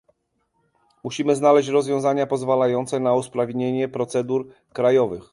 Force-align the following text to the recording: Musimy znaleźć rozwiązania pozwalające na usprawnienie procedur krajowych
Musimy 1.03 1.35
znaleźć 1.35 1.69
rozwiązania 1.69 2.27
pozwalające 2.27 2.99
na 2.99 3.13
usprawnienie 3.13 3.89
procedur 3.89 4.47
krajowych 4.73 5.23